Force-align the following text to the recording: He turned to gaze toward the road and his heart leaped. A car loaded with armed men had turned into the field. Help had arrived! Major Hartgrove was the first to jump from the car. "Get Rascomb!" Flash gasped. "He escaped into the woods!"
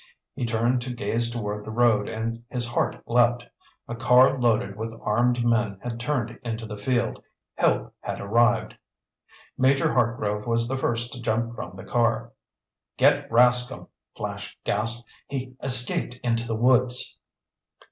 He 0.33 0.47
turned 0.47 0.81
to 0.81 0.95
gaze 0.95 1.29
toward 1.29 1.63
the 1.63 1.69
road 1.69 2.09
and 2.09 2.43
his 2.49 2.65
heart 2.65 2.99
leaped. 3.05 3.45
A 3.87 3.93
car 3.93 4.35
loaded 4.39 4.75
with 4.75 4.97
armed 4.99 5.45
men 5.45 5.77
had 5.83 5.99
turned 5.99 6.39
into 6.43 6.65
the 6.65 6.75
field. 6.75 7.23
Help 7.53 7.93
had 7.99 8.19
arrived! 8.19 8.73
Major 9.59 9.93
Hartgrove 9.93 10.47
was 10.47 10.67
the 10.67 10.75
first 10.75 11.13
to 11.13 11.21
jump 11.21 11.53
from 11.53 11.75
the 11.75 11.83
car. 11.83 12.31
"Get 12.97 13.29
Rascomb!" 13.29 13.89
Flash 14.17 14.57
gasped. 14.63 15.07
"He 15.27 15.55
escaped 15.61 16.15
into 16.23 16.47
the 16.47 16.55
woods!" 16.55 17.19